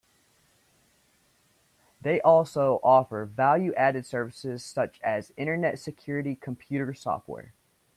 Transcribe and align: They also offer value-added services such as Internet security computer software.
They 2.01 2.19
also 2.21 2.79
offer 2.81 3.23
value-added 3.25 4.03
services 4.07 4.65
such 4.65 4.99
as 5.03 5.31
Internet 5.37 5.77
security 5.77 6.33
computer 6.35 6.95
software. 6.95 7.53